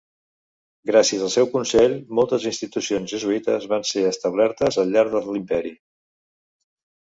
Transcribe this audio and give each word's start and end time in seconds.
Gràcies 0.91 1.25
al 1.25 1.29
seu 1.33 1.49
consell, 1.51 1.93
moltes 2.19 2.47
institucions 2.51 3.13
jesuïtes 3.13 3.69
van 3.75 3.85
ser 3.91 4.07
establertes 4.13 4.81
al 4.85 4.91
llarg 4.97 5.15
de 5.19 5.23
l'Imperi. 5.29 5.77